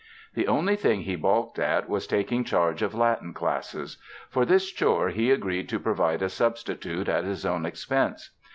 [0.33, 3.97] The only thing he balked at was taking charge of Latin classes.
[4.31, 8.31] For this chore he agreed to provide a substitute at his own expense.